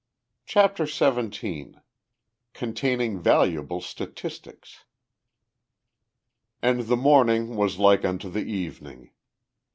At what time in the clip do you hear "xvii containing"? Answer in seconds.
0.87-3.19